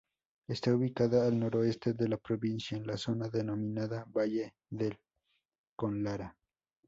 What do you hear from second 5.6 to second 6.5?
Conlara.